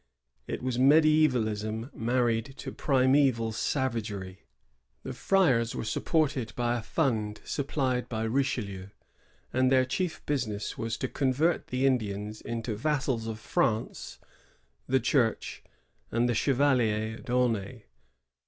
[0.47, 4.37] It was mediflBvalism married to primeval savageiy^^
[5.03, 8.87] The friais were supported by a fund supplied by Richelieu,
[9.53, 14.17] and their chief business was to convert the Indians into vassals of France,
[14.87, 15.63] the Church,
[16.11, 17.83] and the Chevalier d'Aunay.